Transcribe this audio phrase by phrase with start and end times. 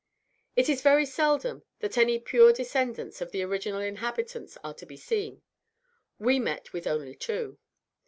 [0.55, 4.97] It is very seldom that any pure descendants of the original inhabitants are to be
[4.97, 5.43] seen;
[6.17, 7.59] we met with only two.